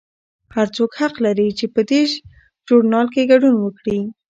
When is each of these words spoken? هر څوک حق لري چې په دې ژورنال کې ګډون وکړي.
هر 0.55 0.67
څوک 0.75 0.91
حق 0.99 1.15
لري 1.25 1.47
چې 1.59 1.65
په 1.73 1.81
دې 1.89 2.01
ژورنال 2.65 3.07
کې 3.13 3.29
ګډون 3.31 3.55
وکړي. 3.59 3.99